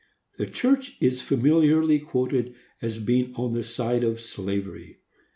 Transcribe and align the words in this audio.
The 0.39 0.47
church 0.47 0.97
is 0.99 1.21
familiarly 1.21 1.99
quoted 1.99 2.55
as 2.81 2.97
being 2.97 3.35
on 3.35 3.53
the 3.53 3.61
side 3.63 4.03
of 4.03 4.19
slavery. 4.19 4.97